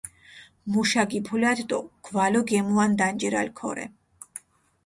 მუშა 0.71 1.03
გიფულათ 1.11 1.59
დო 1.69 1.79
გვალო 2.05 2.41
გემუან 2.49 2.91
დანჯირალ 2.99 3.49
ქორე. 3.57 3.85